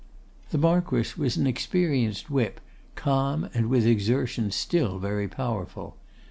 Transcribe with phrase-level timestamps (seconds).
[0.49, 2.59] The Marquess was an experienced whip,
[2.95, 5.95] calm, and with exertion still very powerful.